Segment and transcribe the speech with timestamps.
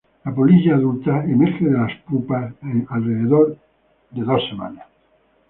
[0.25, 3.55] La polilla adulta emerge de la pupa en alrededor
[4.09, 4.87] de dos semanas.